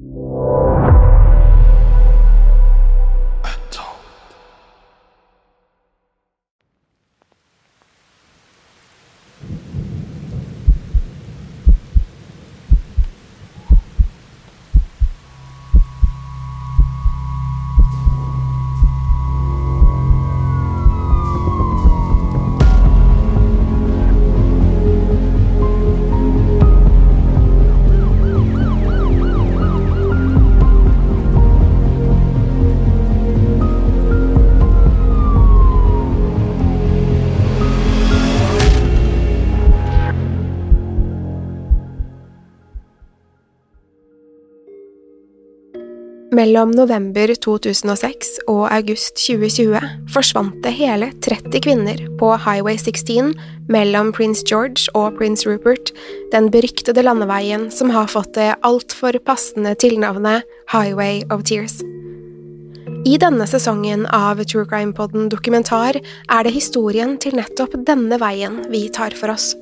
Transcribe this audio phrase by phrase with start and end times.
[0.00, 0.69] you.
[46.40, 49.76] Mellom november 2006 og august 2020
[50.14, 53.34] forsvant det hele 30 kvinner på Highway 16
[53.68, 55.92] mellom Prince George og Prince Rupert,
[56.32, 61.82] den beryktede landeveien som har fått det altfor passende tilnavnet Highway of Tears.
[63.04, 68.62] I denne sesongen av True Crime Podden dokumentar er det historien til nettopp denne veien
[68.72, 69.52] vi tar for oss.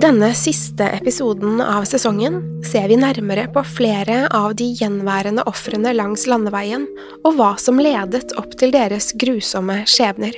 [0.00, 5.92] I denne siste episoden av sesongen ser vi nærmere på flere av de gjenværende ofrene
[5.92, 6.86] langs landeveien,
[7.20, 10.32] og hva som ledet opp til deres grusomme skjebner.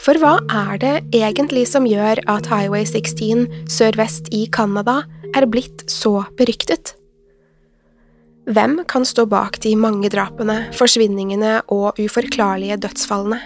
[0.00, 5.02] For hva er det egentlig som gjør at Highway 16 sørvest i Canada
[5.36, 6.94] er blitt så beryktet?
[8.48, 13.42] Hvem kan stå bak de mange drapene, forsvinningene og uforklarlige dødsfallene?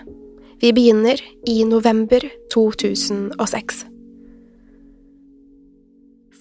[0.63, 1.19] Vi begynner
[1.51, 3.89] i november 2006.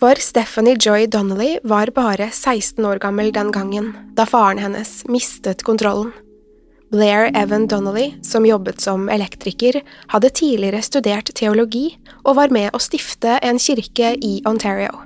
[0.01, 5.61] For Stephanie Joy Donnelly var bare 16 år gammel den gangen, da faren hennes mistet
[5.63, 6.09] kontrollen.
[6.89, 9.77] Blair Evan Donnelly, som jobbet som elektriker,
[10.09, 15.03] hadde tidligere studert teologi og var med å stifte en kirke i Ontario.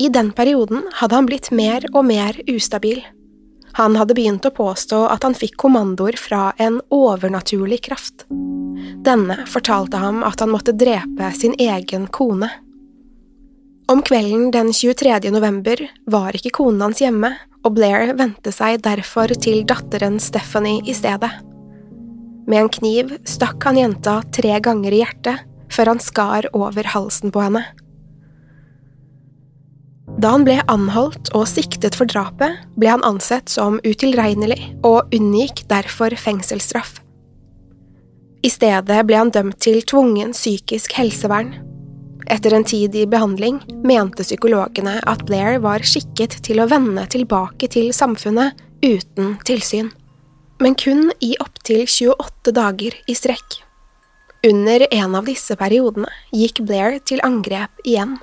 [0.00, 3.04] I den perioden hadde han blitt mer og mer ustabil.
[3.76, 8.24] Han hadde begynt å påstå at han fikk kommandoer fra en overnaturlig kraft.
[9.04, 12.48] Denne fortalte ham at han måtte drepe sin egen kone.
[13.86, 15.30] Om kvelden den 23.
[15.30, 15.78] november
[16.10, 17.30] var ikke konen hans hjemme,
[17.62, 21.30] og Blair vendte seg derfor til datteren Stephanie i stedet.
[22.50, 27.30] Med en kniv stakk han jenta tre ganger i hjertet, før han skar over halsen
[27.34, 27.62] på henne.
[30.18, 35.62] Da han ble anholdt og siktet for drapet, ble han ansett som utilregnelig og unngikk
[35.70, 36.98] derfor fengselsstraff.
[38.42, 41.54] I stedet ble han dømt til tvungen psykisk helsevern.
[42.26, 47.68] Etter en tid i behandling mente psykologene at Blair var skikket til å vende tilbake
[47.70, 49.92] til samfunnet uten tilsyn.
[50.58, 53.60] Men kun i opptil 28 dager i strekk.
[54.46, 58.16] Under en av disse periodene gikk Blair til angrep igjen.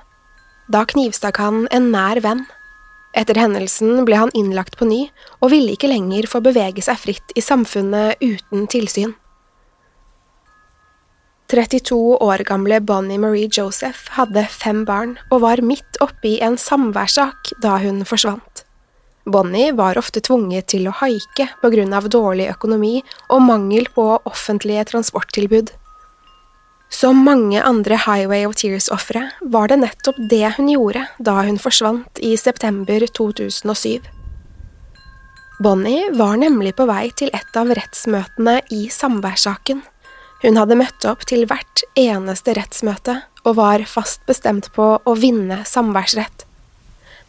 [0.71, 2.45] Da knivstakk han en nær venn.
[3.15, 5.01] Etter hendelsen ble han innlagt på ny
[5.39, 9.13] og ville ikke lenger få bevege seg fritt i samfunnet uten tilsyn.
[11.53, 17.51] 32 år gamle Bonnie Marie Joseph hadde fem barn og var midt oppi en samværssak
[17.61, 18.63] da hun forsvant.
[19.29, 22.95] Bonnie var ofte tvunget til å haike på grunn av dårlig økonomi
[23.29, 25.69] og mangel på offentlige transporttilbud.
[26.89, 32.17] Som mange andre Highway of Tears-ofre var det nettopp det hun gjorde da hun forsvant
[32.17, 34.01] i september 2007.
[35.61, 39.85] Bonnie var nemlig på vei til et av rettsmøtene i samværssaken.
[40.43, 45.61] Hun hadde møtt opp til hvert eneste rettsmøte og var fast bestemt på å vinne
[45.67, 46.43] samværsrett.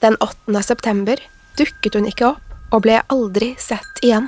[0.03, 0.63] Den 8.
[0.67, 1.21] september
[1.59, 4.27] dukket hun ikke opp og ble aldri sett igjen.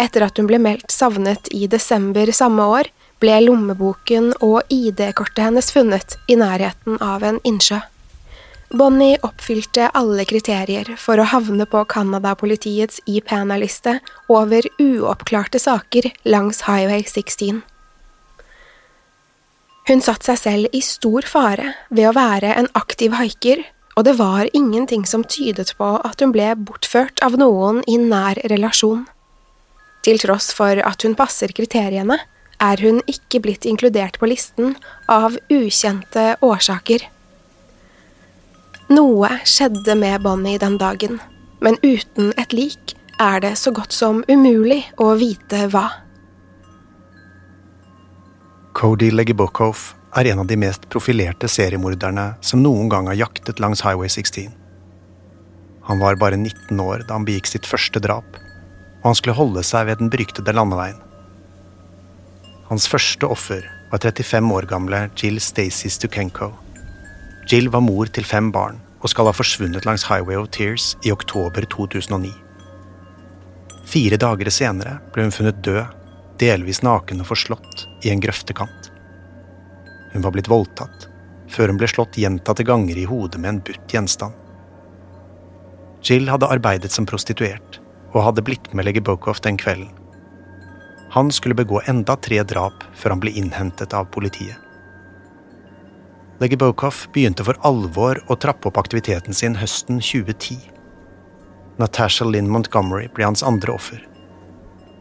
[0.00, 2.88] Etter at hun ble meldt savnet i desember samme år,
[3.20, 7.82] ble lommeboken og ID-kortet hennes funnet i nærheten av en innsjø.
[8.74, 13.98] Bonnie oppfylte alle kriterier for å havne på Canada-politiets IPANA-liste
[14.32, 17.60] over uoppklarte saker langs Highway 16.
[19.84, 23.60] Hun satte seg selv i stor fare ved å være en aktiv haiker,
[23.94, 28.40] og det var ingenting som tydet på at hun ble bortført av noen i nær
[28.50, 29.04] relasjon.
[30.04, 32.16] Til tross for at hun passer kriteriene,
[32.64, 34.74] er hun ikke blitt inkludert på listen
[35.10, 37.04] av ukjente årsaker.
[38.92, 41.20] Noe skjedde med Bonnie den dagen,
[41.60, 46.03] men uten et lik er det så godt som umulig å vite hva.
[48.74, 53.84] Cody Legibokov er en av de mest profilerte seriemorderne som noen gang har jaktet langs
[53.86, 54.50] Highway 16.
[55.86, 59.62] Han var bare 19 år da han begikk sitt første drap, og han skulle holde
[59.62, 60.98] seg ved den beryktede landeveien.
[62.66, 63.62] Hans første offer
[63.92, 66.50] var 35 år gamle Jill Stacey Stukenko.
[67.46, 71.14] Jill var mor til fem barn og skal ha forsvunnet langs Highway of Tears i
[71.14, 72.34] oktober 2009.
[73.86, 75.84] Fire dager senere ble hun funnet død
[76.40, 78.90] delvis naken og forslått, i en grøftekant.
[80.12, 81.08] Hun var blitt voldtatt,
[81.50, 84.34] før hun ble slått gjentatte ganger i hodet med en butt gjenstand.
[86.04, 87.80] Jill hadde arbeidet som prostituert,
[88.12, 89.90] og hadde blitt med Legge Bokoff den kvelden.
[91.14, 94.58] Han skulle begå enda tre drap før han ble innhentet av politiet.
[96.42, 100.58] Legge Bokoff begynte for alvor å trappe opp aktiviteten sin høsten 2010.
[101.78, 104.02] Natasha Lynn Montgomery ble hans andre offer.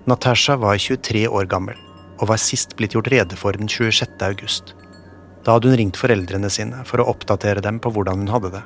[0.05, 1.77] Natasha var 23 år gammel
[2.19, 4.17] og var sist blitt gjort rede for den 26.
[4.27, 4.73] august.
[5.45, 8.63] Da hadde hun ringt foreldrene sine for å oppdatere dem på hvordan hun hadde det.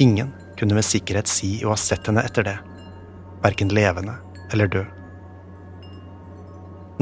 [0.00, 2.56] Ingen kunne med sikkerhet si å ha sett henne etter det,
[3.44, 4.16] verken levende
[4.52, 4.88] eller død.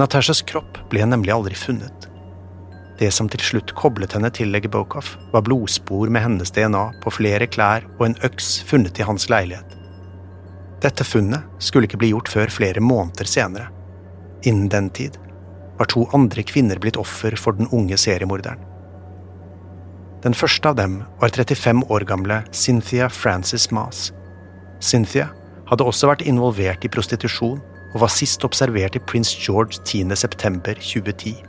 [0.02, 2.08] Natashas kropp ble nemlig aldri funnet.
[2.98, 7.46] Det som til slutt koblet henne til Legibokov, var blodspor med hennes DNA på flere
[7.46, 9.78] klær og en øks funnet i hans leilighet.
[10.82, 13.68] Dette funnet skulle ikke bli gjort før flere måneder senere.
[14.42, 15.18] Innen den tid
[15.78, 18.58] var to andre kvinner blitt offer for den unge seriemorderen.
[20.22, 24.10] Den første av dem var 35 år gamle Cynthia Frances Mas.
[24.82, 25.28] Cynthia
[25.70, 27.60] hadde også vært involvert i prostitusjon
[27.92, 31.42] og var sist observert i Prince George 10.9.2010.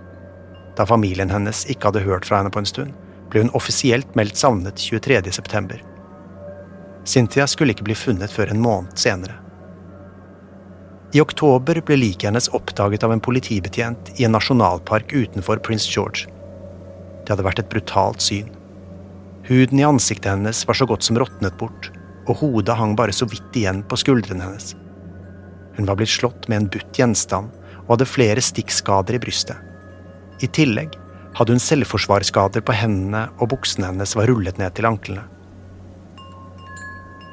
[0.78, 2.94] Da familien hennes ikke hadde hørt fra henne på en stund,
[3.30, 5.93] ble hun offisielt meldt savnet 23.9.
[7.06, 9.40] Cynthia skulle ikke bli funnet før en måned senere.
[11.14, 16.26] I oktober ble liket hennes oppdaget av en politibetjent i en nasjonalpark utenfor Prince George.
[17.22, 18.48] Det hadde vært et brutalt syn.
[19.46, 21.92] Huden i ansiktet hennes var så godt som råtnet bort,
[22.26, 24.74] og hodet hang bare så vidt igjen på skuldrene hennes.
[25.76, 27.52] Hun var blitt slått med en butt gjenstand
[27.84, 29.60] og hadde flere stikkskader i brystet.
[30.42, 30.96] I tillegg
[31.38, 35.28] hadde hun selvforsvarsskader på hendene, og buksene hennes var rullet ned til anklene.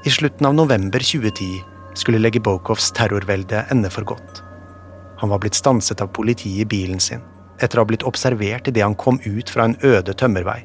[0.05, 1.65] I slutten av november 2010
[1.95, 4.43] skulle Legibokovs terrorvelde ende for godt.
[5.21, 7.21] Han var blitt stanset av politiet i bilen sin
[7.61, 10.63] etter å ha blitt observert idet han kom ut fra en øde tømmervei.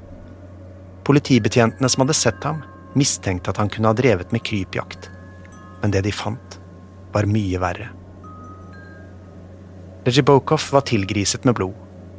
[1.04, 2.64] Politibetjentene som hadde sett ham,
[2.96, 5.10] mistenkte at han kunne ha drevet med krypjakt,
[5.84, 6.60] men det de fant,
[7.12, 7.90] var mye verre.
[10.08, 11.76] Legibokov var tilgriset med blod.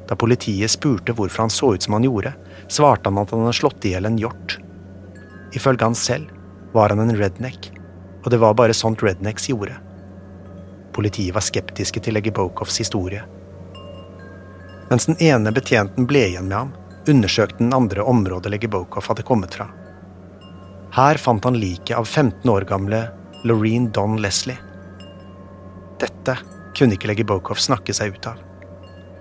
[0.07, 2.37] Da politiet spurte hvorfor han så ut som han gjorde,
[2.69, 4.61] svarte han at han hadde slått i hjel en hjort.
[5.57, 6.36] Ifølge han selv
[6.77, 7.71] var han en redneck,
[8.25, 9.79] og det var bare sånt rednecks gjorde.
[10.97, 13.25] Politiet var skeptiske til Legibokovs historie.
[14.91, 16.75] Mens den ene betjenten ble igjen med ham,
[17.09, 19.69] undersøkte den andre området Legibokov hadde kommet fra.
[20.97, 23.03] Her fant han liket av 15 år gamle
[23.45, 24.59] Loreen Don Leslie.
[26.01, 26.37] Dette
[26.77, 28.43] kunne ikke Legibokov snakke seg ut av.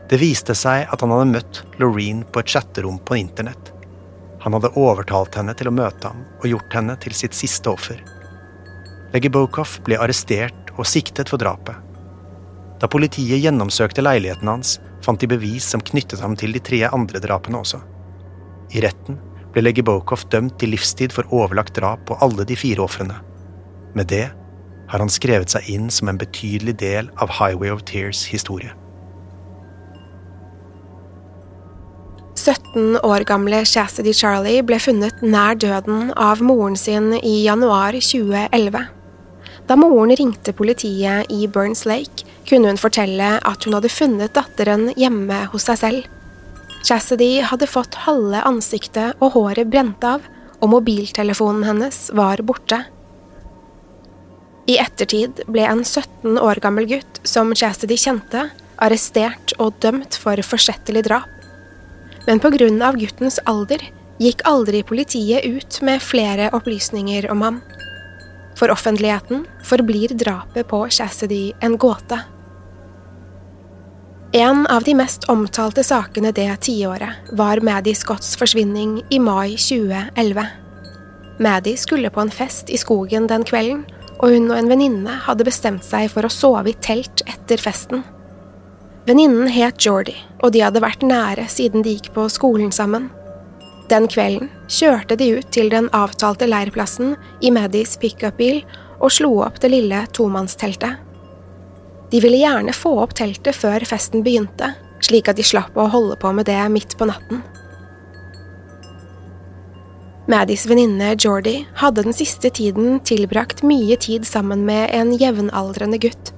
[0.10, 3.72] Det viste seg at han hadde møtt Loreen på et chatterom på internett.
[4.46, 7.98] Han hadde overtalt henne til å møte ham og gjort henne til sitt siste offer.
[9.16, 11.74] Legibokov ble arrestert og siktet for drapet.
[12.78, 17.22] Da politiet gjennomsøkte leiligheten hans, fant de bevis som knyttet ham til de tre andre
[17.24, 17.82] drapene også.
[18.78, 19.18] I retten
[19.56, 23.18] ble Legibokov dømt til livstid for overlagt drap på alle de fire ofrene.
[23.98, 24.28] Med det
[24.92, 28.75] har han skrevet seg inn som en betydelig del av Highway of Tears' historie.
[32.46, 38.84] 17 år gamle Chastity Charlie ble funnet nær døden av moren sin i januar 2011.
[39.66, 44.92] Da moren ringte politiet i Burns Lake, kunne hun fortelle at hun hadde funnet datteren
[44.94, 46.12] hjemme hos seg selv.
[46.86, 50.22] Chastity hadde fått halve ansiktet og håret brent av,
[50.62, 52.84] og mobiltelefonen hennes var borte.
[54.70, 60.38] I ettertid ble en 17 år gammel gutt som Chastity kjente, arrestert og dømt for
[60.46, 61.35] forsettlig drap.
[62.25, 62.41] Men
[62.82, 63.82] av guttens alder
[64.20, 67.62] gikk aldri politiet ut med flere opplysninger om ham.
[68.55, 72.20] For offentligheten forblir drapet på Chastity en gåte.
[74.34, 80.48] En av de mest omtalte sakene det tiåret var Maddie Scotts forsvinning i mai 2011.
[81.39, 83.86] Maddie skulle på en fest i skogen den kvelden
[84.20, 88.03] og hun og en venninne hadde bestemt seg for å sove i telt etter festen.
[89.06, 93.12] Venninnen het Jordi, og de hadde vært nære siden de gikk på skolen sammen.
[93.92, 97.14] Den kvelden kjørte de ut til den avtalte leirplassen
[97.46, 98.64] i Maddies pickupbil
[98.98, 100.98] og slo opp det lille tomannsteltet.
[102.10, 104.72] De ville gjerne få opp teltet før festen begynte,
[105.06, 107.44] slik at de slapp å holde på med det midt på natten.
[110.26, 116.34] Maddies venninne Jordi hadde den siste tiden tilbrakt mye tid sammen med en jevnaldrende gutt.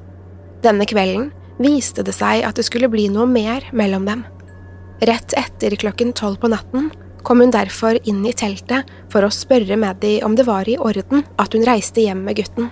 [0.68, 1.30] Denne kvelden
[1.62, 4.24] viste det seg at det skulle bli noe mer mellom dem.
[5.06, 6.90] Rett etter klokken tolv på natten
[7.28, 11.26] kom hun derfor inn i teltet for å spørre Maddie om det var i orden
[11.42, 12.70] at hun reiste hjem med gutten.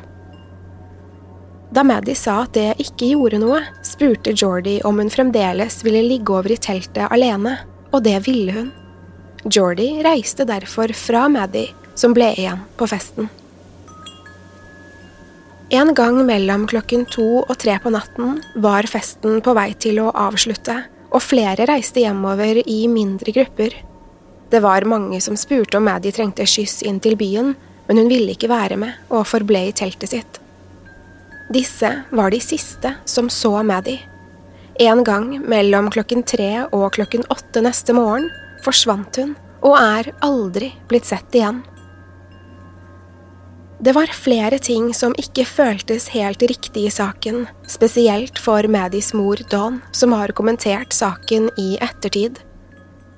[1.76, 6.32] Da Maddie sa at det ikke gjorde noe, spurte Jordi om hun fremdeles ville ligge
[6.32, 7.58] over i teltet alene,
[7.92, 8.70] og det ville hun.
[9.46, 13.28] Jordi reiste derfor fra Maddie, som ble igjen på festen.
[15.70, 20.12] En gang mellom klokken to og tre på natten var festen på vei til å
[20.14, 20.76] avslutte,
[21.10, 23.74] og flere reiste hjemover i mindre grupper.
[24.52, 27.56] Det var mange som spurte om Maddie trengte skyss inn til byen,
[27.88, 30.40] men hun ville ikke være med og forble i teltet sitt.
[31.50, 34.06] Disse var de siste som så Maddie.
[34.82, 38.30] En gang mellom klokken tre og klokken åtte neste morgen
[38.66, 39.34] forsvant hun
[39.66, 41.64] og er aldri blitt sett igjen.
[43.80, 49.42] Det var flere ting som ikke føltes helt riktig i saken, spesielt for Maddies mor
[49.52, 52.40] Dawn, som har kommentert saken i ettertid.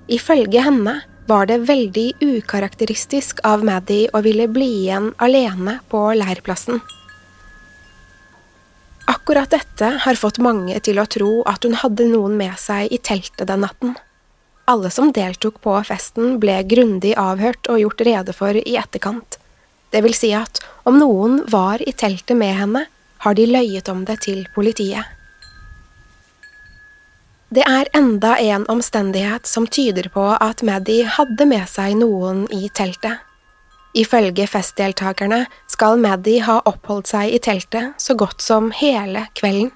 [0.09, 0.95] Ifølge henne
[1.27, 6.81] var det veldig ukarakteristisk av Maddie å ville bli igjen alene på leirplassen.
[9.07, 12.97] Akkurat dette har fått mange til å tro at hun hadde noen med seg i
[12.97, 13.93] teltet den natten.
[14.67, 19.36] Alle som deltok på festen, ble grundig avhørt og gjort rede for i etterkant.
[19.91, 22.85] Det vil si at om noen var i teltet med henne,
[23.23, 25.05] har de løyet om det til politiet.
[27.49, 32.67] Det er enda en omstendighet som tyder på at Maddie hadde med seg noen i
[32.75, 33.23] teltet.
[33.97, 39.71] Ifølge festdeltakerne skal Maddie ha oppholdt seg i teltet så godt som hele kvelden.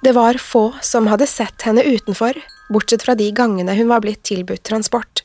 [0.00, 2.38] Det var få som hadde sett henne utenfor,
[2.72, 5.24] bortsett fra de gangene hun var blitt tilbudt transport.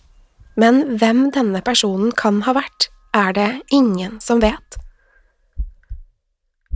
[0.60, 4.80] Men hvem denne personen kan ha vært, er det ingen som vet.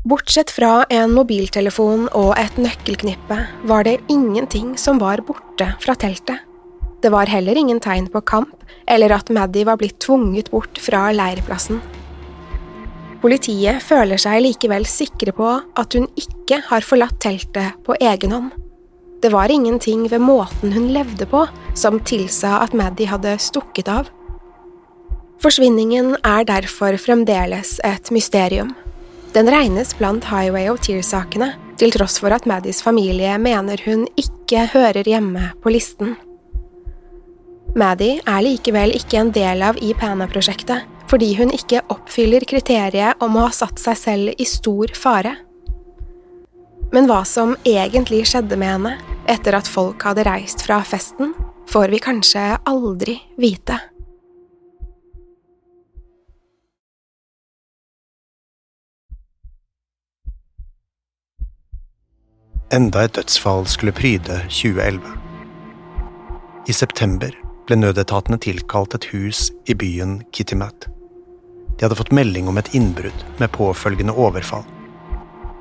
[0.07, 3.35] Bortsett fra en mobiltelefon og et nøkkelknippe
[3.67, 6.39] var det ingenting som var borte fra teltet.
[7.03, 11.09] Det var heller ingen tegn på kamp eller at Maddy var blitt tvunget bort fra
[11.15, 11.81] leirplassen.
[13.19, 18.53] Politiet føler seg likevel sikre på at hun ikke har forlatt teltet på egen hånd.
[19.19, 21.43] Det var ingenting ved måten hun levde på
[21.75, 24.07] som tilsa at Maddy hadde stukket av.
[25.39, 28.73] Forsvinningen er derfor fremdeles et mysterium.
[29.31, 34.65] Den regnes blant Highway of Tears-sakene, til tross for at Maddies familie mener hun ikke
[34.73, 36.17] hører hjemme på listen.
[37.79, 43.45] Maddie er likevel ikke en del av IPANA-prosjektet, fordi hun ikke oppfyller kriteriet om å
[43.47, 45.37] ha satt seg selv i stor fare.
[46.91, 48.95] Men hva som egentlig skjedde med henne
[49.29, 51.31] etter at folk hadde reist fra festen,
[51.69, 53.77] får vi kanskje aldri vite.
[62.71, 65.01] Enda et dødsfall skulle pryde 2011.
[66.69, 67.33] I september
[67.65, 70.85] ble nødetatene tilkalt et hus i byen Kittimat.
[71.79, 74.67] De hadde fått melding om et innbrudd med påfølgende overfall.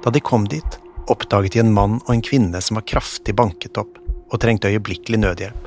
[0.04, 3.80] Da de kom dit, oppdaget de en mann og en kvinne som var kraftig banket
[3.80, 3.96] opp
[4.28, 5.64] og trengte øyeblikkelig nødhjelp.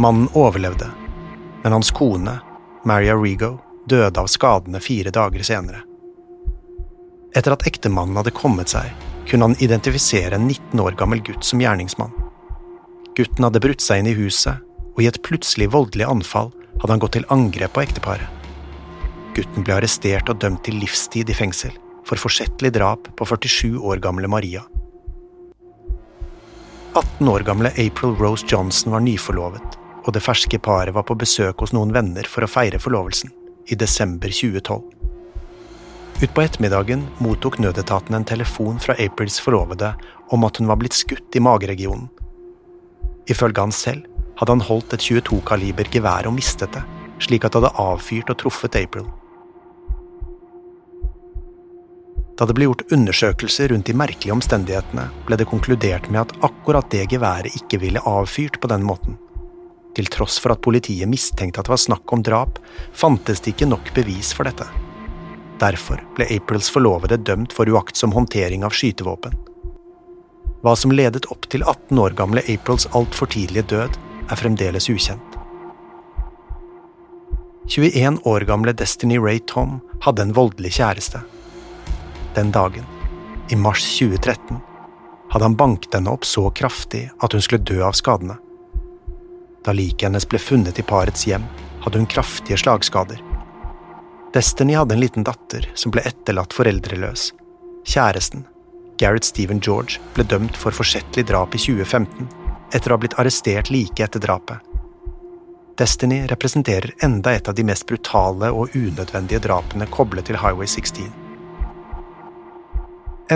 [0.00, 0.88] Mannen overlevde,
[1.60, 2.38] men hans kone,
[2.88, 5.84] Maria Rego, døde av skadene fire dager senere.
[7.36, 8.88] Etter at ektemannen hadde kommet seg,
[9.28, 12.12] kunne han identifisere en 19 år gammel gutt som gjerningsmann.
[13.16, 14.60] Gutten hadde brutt seg inn i huset,
[14.92, 18.28] og i et plutselig voldelig anfall hadde han gått til angrep på ekteparet.
[19.36, 21.72] Gutten ble arrestert og dømt til livstid i fengsel
[22.08, 24.64] for forsettlig drap på 47 år gamle Maria.
[26.94, 31.62] 18 år gamle April Rose Johnson var nyforlovet, og det ferske paret var på besøk
[31.64, 33.32] hos noen venner for å feire forlovelsen,
[33.72, 35.11] i desember 2012.
[36.22, 39.88] Utpå ettermiddagen mottok nødetaten en telefon fra Aprils forlovede
[40.30, 42.06] om at hun var blitt skutt i mageregionen.
[43.26, 44.06] Ifølge han selv
[44.38, 46.82] hadde han holdt et 22-kaliber gevær og mistet det,
[47.22, 49.08] slik at det hadde avfyrt og truffet April.
[52.38, 56.86] Da det ble gjort undersøkelser rundt de merkelige omstendighetene, ble det konkludert med at akkurat
[56.94, 59.18] det geværet ikke ville avfyrt på den måten.
[59.98, 62.62] Til tross for at politiet mistenkte at det var snakk om drap,
[62.94, 64.70] fantes det ikke nok bevis for dette.
[65.62, 69.36] Derfor ble Aprils forlovede dømt for uaktsom håndtering av skytevåpen.
[70.62, 73.98] Hva som ledet opp til 18 år gamle Aprils altfor tidlige død,
[74.30, 75.38] er fremdeles ukjent.
[77.70, 81.22] 21 år gamle Destiny Ray Tom hadde en voldelig kjæreste.
[82.34, 82.86] Den dagen,
[83.50, 84.58] i mars 2013,
[85.32, 88.38] hadde han banket henne opp så kraftig at hun skulle dø av skadene.
[89.62, 91.46] Da liket hennes ble funnet i parets hjem,
[91.84, 93.22] hadde hun kraftige slagskader.
[94.32, 97.32] Destiny hadde en liten datter som ble etterlatt foreldreløs.
[97.84, 98.46] Kjæresten,
[98.96, 102.30] Gareth Stephen George, ble dømt for forsettlig drap i 2015,
[102.72, 104.56] etter å ha blitt arrestert like etter drapet.
[105.76, 111.12] Destiny representerer enda et av de mest brutale og unødvendige drapene koblet til Highway 16.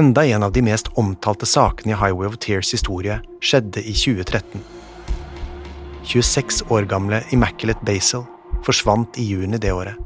[0.01, 4.65] Enda en av de mest omtalte sakene i Highway of Tears historie skjedde i 2013.
[6.09, 8.25] 26 år gamle Immaculate Basil
[8.65, 9.97] forsvant i juni det året.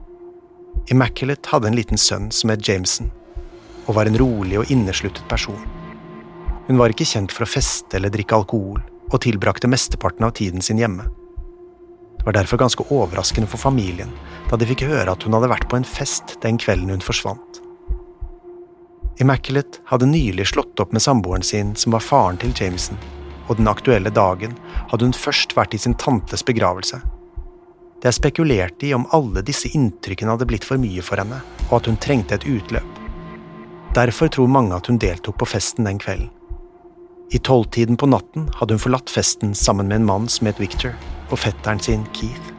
[0.90, 3.10] Immaculate hadde en liten sønn som het Jameson,
[3.86, 5.60] og var en rolig og innesluttet person.
[6.66, 10.62] Hun var ikke kjent for å feste eller drikke alkohol, og tilbrakte mesteparten av tiden
[10.62, 11.08] sin hjemme.
[12.20, 14.10] Det var derfor ganske overraskende for familien
[14.50, 17.62] da de fikk høre at hun hadde vært på en fest den kvelden hun forsvant.
[19.20, 22.98] Immaculate hadde nylig slått opp med samboeren sin, som var faren til Jameson,
[23.48, 24.54] og den aktuelle dagen
[24.90, 27.00] hadde hun først vært i sin tantes begravelse.
[28.00, 31.74] Det er spekulert i om alle disse inntrykkene hadde blitt for mye for henne, og
[31.80, 33.00] at hun trengte et utløp.
[33.94, 36.30] Derfor tror mange at hun deltok på festen den kvelden.
[37.30, 40.96] I tolvtiden på natten hadde hun forlatt festen sammen med en mann som het Victor,
[41.30, 42.54] og fetteren sin Keith.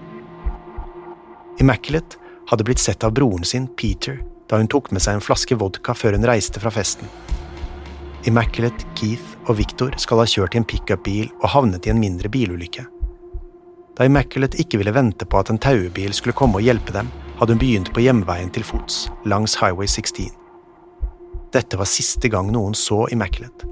[1.60, 5.58] Immaculate hadde blitt sett av broren sin, Peter, da hun tok med seg en flaske
[5.58, 7.10] vodka før hun reiste fra festen.
[8.30, 12.30] Immaculate, Keith og Victor skal ha kjørt i en pickupbil og havnet i en mindre
[12.30, 12.86] bilulykke.
[13.97, 17.56] Da Immaculate ikke ville vente på at en taubil skulle komme og hjelpe dem, hadde
[17.56, 20.30] hun begynt på hjemveien til fots, langs Highway 16.
[21.51, 23.67] Dette var siste gang noen så Immaculate.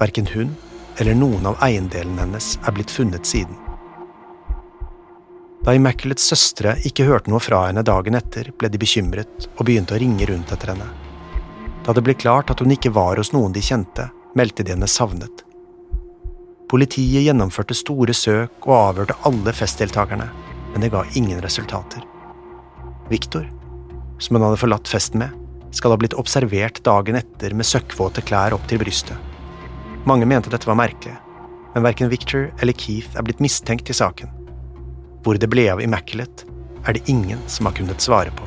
[0.00, 0.56] Verken hun
[0.98, 3.54] eller noen av eiendelene hennes er blitt funnet siden.
[5.62, 9.94] Da Immaculates søstre ikke hørte noe fra henne dagen etter, ble de bekymret og begynte
[9.94, 10.86] å ringe rundt etter henne.
[11.86, 14.90] Da det ble klart at hun ikke var hos noen de kjente, meldte de henne
[14.90, 15.44] savnet.
[16.68, 20.26] Politiet gjennomførte store søk og avhørte alle festdeltakerne,
[20.74, 22.02] men det ga ingen resultater.
[23.08, 23.46] Victor,
[24.20, 25.32] som hun hadde forlatt festen med,
[25.72, 29.16] skal ha blitt observert dagen etter med søkkvåte klær opp til brystet.
[30.08, 31.14] Mange mente dette var merkelig,
[31.72, 34.28] men verken Victor eller Keith er blitt mistenkt i saken.
[35.24, 36.44] Hvor det ble av Immaculate,
[36.84, 38.44] er det ingen som har kunnet svare på.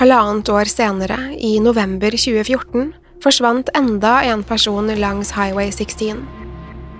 [0.00, 2.92] Halvannet år senere, i november 2014,
[3.24, 6.24] forsvant enda en person langs Highway 16.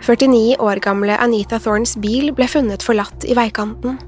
[0.03, 3.99] 49 år gamle Anita Thorns bil ble funnet forlatt i veikanten.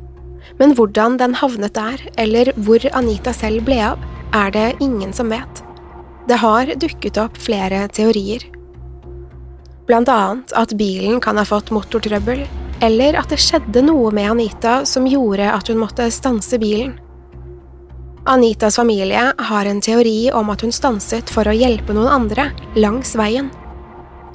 [0.59, 4.01] Men hvordan den havnet der, eller hvor Anita selv ble av,
[4.35, 5.63] er det ingen som vet.
[6.29, 8.45] Det har dukket opp flere teorier.
[9.89, 12.45] Blant annet at bilen kan ha fått motortrøbbel,
[12.81, 16.95] eller at det skjedde noe med Anita som gjorde at hun måtte stanse bilen.
[18.25, 23.15] Anitas familie har en teori om at hun stanset for å hjelpe noen andre langs
[23.17, 23.49] veien.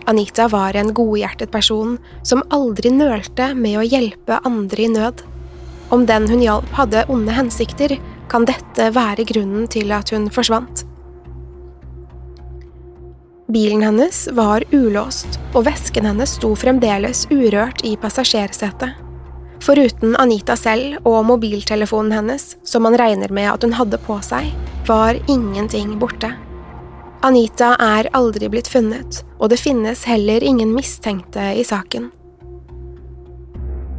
[0.10, 5.21] Anita var en godhjertet person som aldri nølte med å hjelpe andre i nød.
[5.93, 7.98] Om den hun hjalp hadde onde hensikter,
[8.30, 10.82] kan dette være grunnen til at hun forsvant.
[13.54, 19.05] Bilen hennes var ulåst, og vesken hennes sto fremdeles urørt i passasjersetet.
[19.65, 24.51] Foruten Anita selv og mobiltelefonen hennes, som man regner med at hun hadde på seg,
[24.86, 26.30] var ingenting borte.
[27.25, 32.12] Anita er aldri blitt funnet, og det finnes heller ingen mistenkte i saken.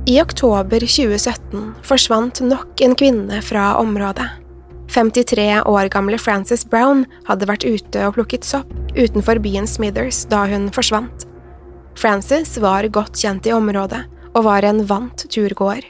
[0.06, 4.28] I oktober 2017 forsvant nok en kvinne fra området.
[4.94, 10.44] 53 år gamle Frances Brown hadde vært ute og plukket sopp utenfor byen Smithers da
[10.46, 11.26] hun forsvant.
[11.98, 14.04] Frances var godt kjent i området
[14.36, 15.84] og var en vant turgåer.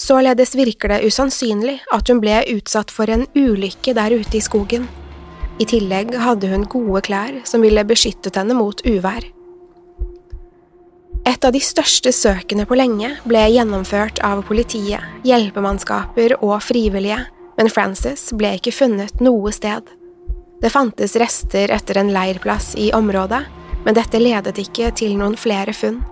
[0.00, 4.88] Således virker det usannsynlig at hun ble utsatt for en ulykke der ute i skogen.
[5.62, 9.28] I tillegg hadde hun gode klær som ville beskyttet henne mot uvær.
[11.24, 17.22] Et av de største søkene på lenge ble gjennomført av politiet, hjelpemannskaper og frivillige,
[17.56, 19.86] men Frances ble ikke funnet noe sted.
[20.60, 23.44] Det fantes rester etter en leirplass i området,
[23.86, 26.02] men dette ledet ikke til noen flere funn.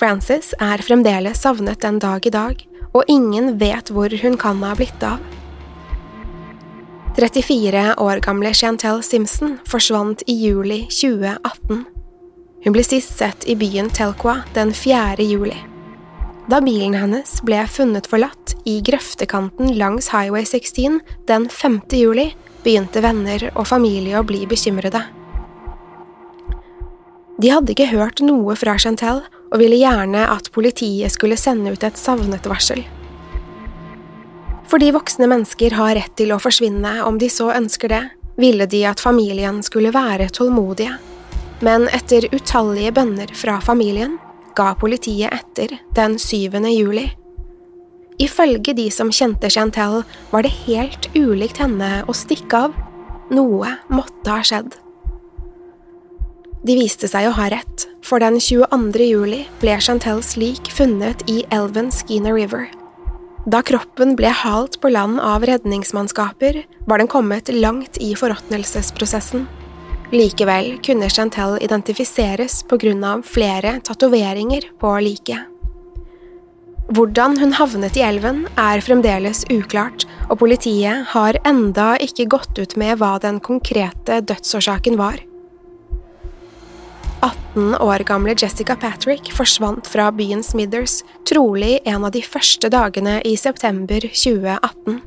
[0.00, 2.60] Frances er fremdeles savnet den dag i dag,
[2.96, 5.20] og ingen vet hvor hun kan ha blitt av.
[7.18, 11.82] 34 år gamle Chantel Simpson forsvant i juli 2018.
[12.64, 15.20] Hun ble sist sett i byen Telqua den 4.
[15.26, 15.58] juli.
[16.48, 20.96] Da bilen hennes ble funnet forlatt i grøftekanten langs Highway 16
[21.28, 21.82] den 5.
[21.98, 22.30] juli,
[22.64, 25.02] begynte venner og familie å bli bekymrede.
[27.40, 31.84] De hadde ikke hørt noe fra Chantel og ville gjerne at politiet skulle sende ut
[31.84, 32.84] et savnet-varsel.
[34.70, 38.02] Fordi voksne mennesker har rett til å forsvinne om de så ønsker det,
[38.40, 40.94] ville de at familien skulle være tålmodige
[41.60, 44.16] men etter utallige bønner fra familien
[44.56, 46.56] ga politiet etter den 7.
[46.72, 47.06] juli.
[48.20, 52.76] Ifølge de som kjente Chantel, var det helt ulikt henne å stikke av.
[53.32, 54.74] Noe måtte ha skjedd.
[56.60, 59.06] De viste seg å ha rett, for den 22.
[59.06, 62.66] juli ble Chantels lik funnet i elven Skeena River.
[63.48, 69.46] Da kroppen ble halt på land av redningsmannskaper, var den kommet langt i forråtnelsesprosessen.
[70.12, 75.46] Likevel kunne Chantel identifiseres på grunn av flere tatoveringer på liket.
[76.90, 82.76] Hvordan hun havnet i elven, er fremdeles uklart, og politiet har enda ikke gått ut
[82.76, 85.22] med hva den konkrete dødsårsaken var.
[87.20, 93.18] 18 år gamle Jessica Patrick forsvant fra byen Smithers trolig en av de første dagene
[93.28, 95.00] i september 2018.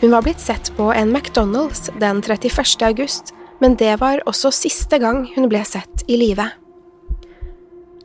[0.00, 2.82] Hun var blitt sett på en McDonald's den 31.
[2.82, 6.50] august, men det var også siste gang hun ble sett i live.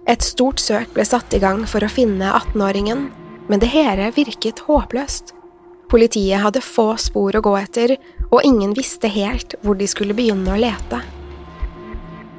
[0.07, 3.09] Et stort søk ble satt i gang for å finne 18-åringen,
[3.51, 5.35] men det hele virket håpløst.
[5.91, 7.97] Politiet hadde få spor å gå etter,
[8.29, 11.01] og ingen visste helt hvor de skulle begynne å lete.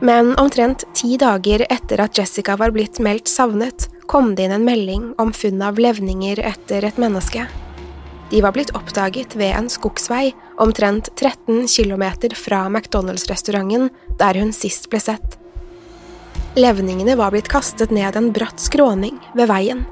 [0.00, 4.64] Men omtrent ti dager etter at Jessica var blitt meldt savnet, kom det inn en
[4.64, 7.44] melding om funn av levninger etter et menneske.
[8.30, 10.30] De var blitt oppdaget ved en skogsvei
[10.62, 15.36] omtrent 13 km fra McDonald's-restauranten der hun sist ble sett.
[16.56, 19.84] Levningene var blitt kastet ned en bratt skråning ved veien.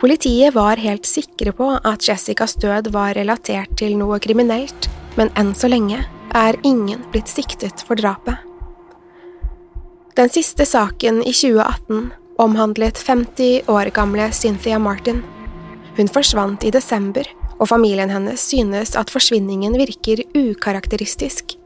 [0.00, 5.54] Politiet var helt sikre på at Jessicas død var relatert til noe kriminelt, men enn
[5.56, 8.53] så lenge er ingen blitt siktet for drapet.
[10.14, 15.22] Den siste saken i 2018 omhandlet 50 år gamle Cynthia Martin.
[15.96, 17.26] Hun forsvant i desember
[17.58, 21.56] og familien hennes synes at forsvinningen virker ukarakteristisk.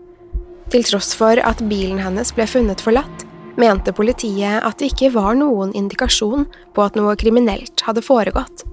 [0.72, 3.26] Til tross for at bilen hennes ble funnet forlatt,
[3.60, 8.64] mente politiet at det ikke var noen indikasjon på at noe kriminelt hadde foregått.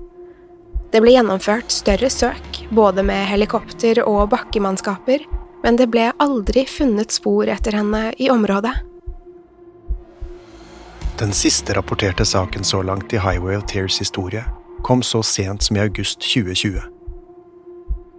[0.95, 5.27] Det ble gjennomført større søk, både med helikopter og bakkemannskaper,
[5.67, 8.77] men det ble aldri funnet spor etter henne i området.
[11.19, 14.43] Den siste rapporterte saken så langt i Highway of Tears historie
[14.83, 16.81] kom så sent som i august 2020.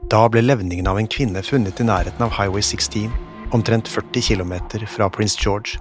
[0.08, 3.12] Da ble levningen av en kvinne funnet i nærheten av Highway 16,
[3.52, 4.54] omtrent 40 km
[4.88, 5.76] fra Prince George.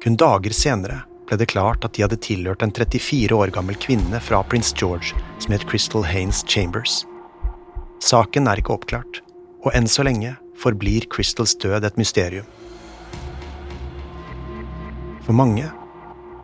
[0.00, 4.24] Kun dager senere ble det klart at de hadde tilhørt en 34 år gammel kvinne
[4.24, 7.02] fra Prince George som het Crystal Haines Chambers.
[8.00, 9.20] Saken er ikke oppklart,
[9.60, 12.48] og enn så lenge forblir Crystals død et mysterium.
[15.24, 15.70] For mange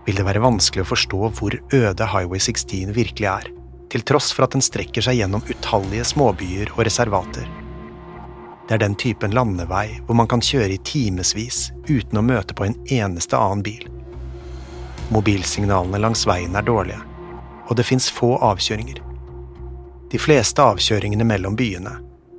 [0.07, 3.51] vil det være vanskelig å forstå hvor øde Highway 16 virkelig er
[3.91, 7.49] til tross for at den strekker seg gjennom utallige småbyer og reservater.
[8.69, 12.69] Det er den typen landevei hvor man kan kjøre i timevis uten å møte på
[12.69, 13.89] en eneste annen bil.
[15.11, 17.01] Mobilsignalene langs veien er dårlige,
[17.67, 19.03] og det fins få avkjøringer.
[20.11, 21.97] De fleste avkjøringene mellom byene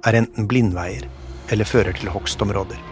[0.08, 1.06] er enten blindveier
[1.52, 2.91] eller fører til hogstområder.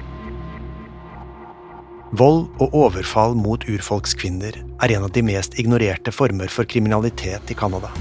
[2.10, 7.58] Vold og overfall mot urfolkskvinner er en av de mest ignorerte former for kriminalitet i
[7.58, 7.92] Canada.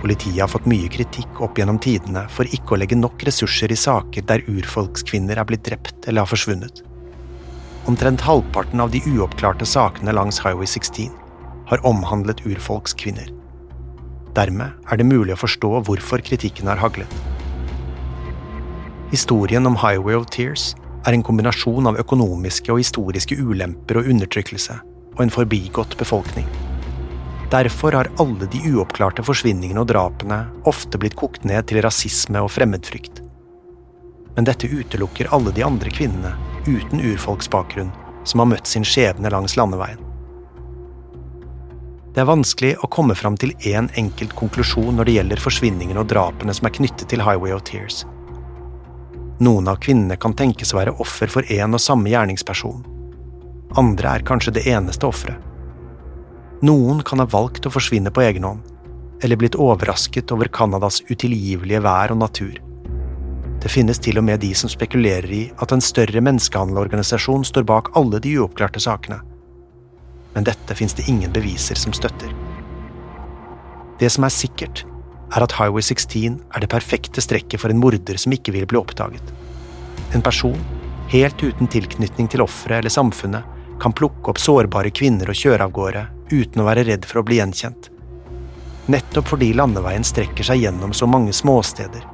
[0.00, 3.76] Politiet har fått mye kritikk opp gjennom tidene for ikke å legge nok ressurser i
[3.76, 6.80] saker der urfolkskvinner er blitt drept eller har forsvunnet.
[7.84, 11.12] Omtrent halvparten av de uoppklarte sakene langs Highway 16
[11.68, 13.28] har omhandlet urfolkskvinner.
[14.40, 17.12] Dermed er det mulig å forstå hvorfor kritikken har haglet.
[19.12, 20.72] Historien om Highway of Tears
[21.06, 24.78] er en kombinasjon av økonomiske og historiske ulemper og undertrykkelse,
[25.14, 26.48] og en forbigått befolkning.
[27.50, 32.50] Derfor har alle de uoppklarte forsvinningene og drapene ofte blitt kokt ned til rasisme og
[32.50, 33.22] fremmedfrykt.
[34.34, 36.34] Men dette utelukker alle de andre kvinnene
[36.66, 37.94] uten urfolksbakgrunn
[38.26, 40.02] som har møtt sin skjebne langs landeveien.
[42.16, 46.10] Det er vanskelig å komme fram til én enkelt konklusjon når det gjelder forsvinningene og
[46.10, 48.02] drapene som er knyttet til Highway of Tears.
[49.38, 52.84] Noen av kvinnene kan tenkes å være offer for én og samme gjerningsperson.
[53.76, 55.42] Andre er kanskje det eneste offeret.
[56.64, 58.62] Noen kan ha valgt å forsvinne på egen hånd,
[59.20, 62.56] eller blitt overrasket over Canadas utilgivelige vær og natur.
[63.60, 67.92] Det finnes til og med de som spekulerer i at en større menneskehandelorganisasjon står bak
[67.98, 69.20] alle de uoppklarte sakene.
[70.32, 72.32] Men dette finnes det ingen beviser som støtter.
[74.00, 74.84] Det som er sikkert,
[75.34, 78.78] er at Highway 16 er det perfekte strekket for en morder som ikke vil bli
[78.78, 79.32] oppdaget.
[80.14, 80.58] En person,
[81.10, 85.74] helt uten tilknytning til offeret eller samfunnet, kan plukke opp sårbare kvinner og kjøre av
[85.76, 87.90] gårde uten å være redd for å bli gjenkjent.
[88.92, 92.04] Nettopp fordi landeveien strekker seg gjennom så mange småsteder.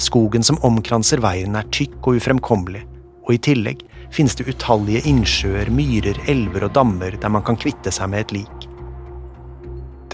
[0.00, 2.84] Skogen som omkranser veien er tykk og ufremkommelig,
[3.24, 3.80] og i tillegg
[4.12, 8.36] finnes det utallige innsjøer, myrer, elver og dammer der man kan kvitte seg med et
[8.40, 8.63] lik.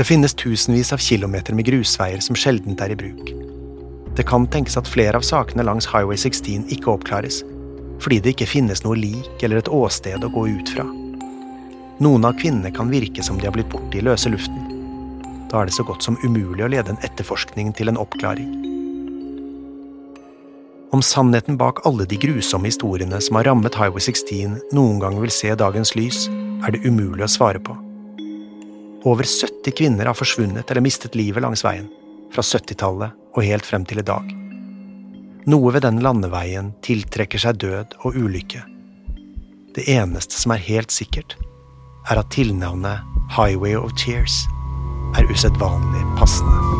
[0.00, 3.26] Det finnes tusenvis av kilometer med grusveier som sjeldent er i bruk.
[4.16, 7.42] Det kan tenkes at flere av sakene langs Highway 16 ikke oppklares,
[8.00, 10.86] fordi det ikke finnes noe lik eller et åsted å gå ut fra.
[12.00, 14.72] Noen av kvinnene kan virke som de har blitt borte i løse luften.
[15.52, 18.56] Da er det så godt som umulig å lede en etterforskning til en oppklaring.
[20.96, 25.36] Om sannheten bak alle de grusomme historiene som har rammet Highway 16 noen gang vil
[25.42, 26.24] se dagens lys,
[26.64, 27.76] er det umulig å svare på.
[29.04, 31.88] Over 70 kvinner har forsvunnet eller mistet livet langs veien,
[32.34, 34.34] fra 70-tallet og helt frem til i dag.
[35.48, 38.60] Noe ved den landeveien tiltrekker seg død og ulykke.
[39.76, 41.38] Det eneste som er helt sikkert,
[42.10, 44.42] er at tilnavnet Highway of Tears
[45.16, 46.79] er usedvanlig passende.